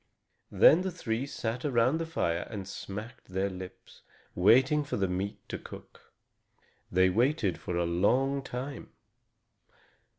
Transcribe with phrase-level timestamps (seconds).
[0.49, 4.01] Then the three sat around the fire and smacked their lips,
[4.33, 6.11] waiting for the meat to cook.
[6.91, 8.89] They waited for a long time.